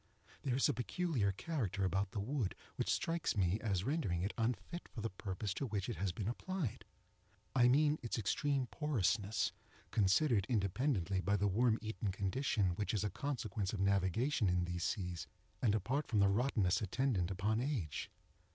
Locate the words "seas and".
14.83-15.75